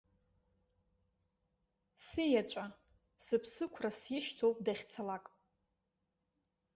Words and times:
Сиеҵәа, 2.03 2.65
сыԥсықәра 3.23 3.91
сишьҭоуп 3.99 4.57
дахьцалак. 4.65 5.25